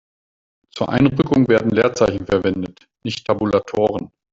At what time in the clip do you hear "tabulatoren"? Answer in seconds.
3.27-4.09